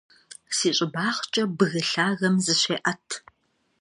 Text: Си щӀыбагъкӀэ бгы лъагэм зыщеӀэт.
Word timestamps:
Си 0.55 0.69
щӀыбагъкӀэ 0.77 1.43
бгы 1.57 1.81
лъагэм 1.91 2.35
зыщеӀэт. 2.45 3.07